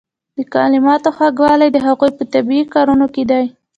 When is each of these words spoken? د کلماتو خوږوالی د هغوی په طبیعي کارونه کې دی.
د 0.37 0.39
کلماتو 0.53 1.09
خوږوالی 1.15 1.69
د 1.71 1.77
هغوی 1.87 2.11
په 2.17 2.23
طبیعي 2.33 2.65
کارونه 2.73 3.05
کې 3.13 3.23
دی. 3.31 3.45